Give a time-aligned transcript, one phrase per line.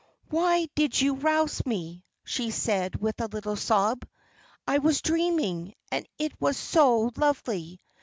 [0.31, 4.03] "Why did you rouse me?" she said, with a little sob.
[4.67, 7.79] "I was dreaming, and it was so lovely.